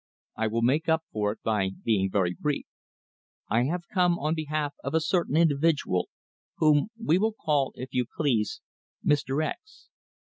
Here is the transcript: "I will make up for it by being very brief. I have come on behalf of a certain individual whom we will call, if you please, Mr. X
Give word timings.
"I 0.35 0.47
will 0.47 0.63
make 0.63 0.89
up 0.89 1.03
for 1.11 1.31
it 1.31 1.43
by 1.43 1.69
being 1.83 2.09
very 2.09 2.33
brief. 2.33 2.65
I 3.49 3.65
have 3.65 3.83
come 3.93 4.17
on 4.17 4.33
behalf 4.33 4.73
of 4.83 4.95
a 4.95 4.99
certain 4.99 5.37
individual 5.37 6.09
whom 6.57 6.87
we 6.99 7.19
will 7.19 7.33
call, 7.33 7.71
if 7.75 7.93
you 7.93 8.07
please, 8.17 8.61
Mr. 9.05 9.45
X 9.45 9.89